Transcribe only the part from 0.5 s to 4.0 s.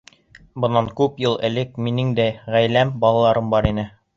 Бынан күп йылдар элек минең дә ғаиләм, балаларым бар ине.